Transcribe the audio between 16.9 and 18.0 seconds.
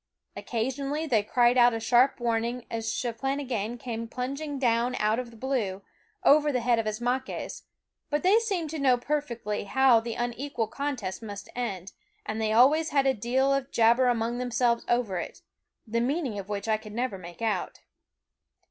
never make out.